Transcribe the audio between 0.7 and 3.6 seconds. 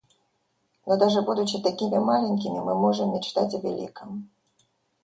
Но даже будучи такими маленькими, мы можем мечтать о